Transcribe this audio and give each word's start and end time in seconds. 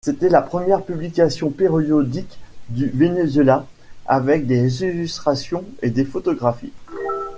C´était 0.03 0.29
la 0.29 0.41
première 0.41 0.81
publication 0.81 1.51
périodique 1.51 2.39
du 2.69 2.89
Venezuela 2.89 3.67
avec 4.07 4.47
des 4.47 4.81
illustrations 4.83 5.63
et 5.83 5.91
des 5.91 6.05
photographies. 6.05 6.73